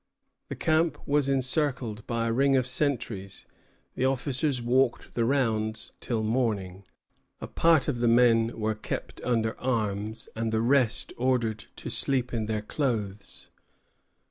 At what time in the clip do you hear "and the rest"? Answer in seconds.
10.35-11.13